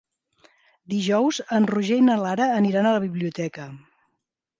Dijous 0.93 1.39
en 1.57 1.67
Roger 1.71 1.99
i 2.01 2.05
na 2.05 2.15
Lara 2.21 2.47
aniran 2.63 2.89
a 2.89 2.95
la 2.97 3.03
biblioteca. 3.05 3.67